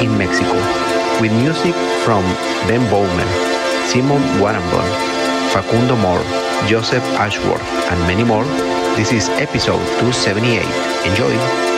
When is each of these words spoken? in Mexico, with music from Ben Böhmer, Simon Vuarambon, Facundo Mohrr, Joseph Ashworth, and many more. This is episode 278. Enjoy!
in 0.00 0.16
Mexico, 0.18 0.54
with 1.20 1.32
music 1.32 1.74
from 2.04 2.22
Ben 2.66 2.80
Böhmer, 2.90 3.28
Simon 3.86 4.22
Vuarambon, 4.38 4.88
Facundo 5.52 5.94
Mohrr, 5.96 6.24
Joseph 6.68 7.04
Ashworth, 7.18 7.62
and 7.90 8.00
many 8.00 8.24
more. 8.24 8.44
This 8.96 9.12
is 9.12 9.28
episode 9.28 9.84
278. 10.00 10.64
Enjoy! 11.06 11.73